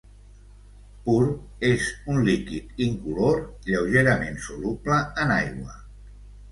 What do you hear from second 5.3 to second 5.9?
aigua.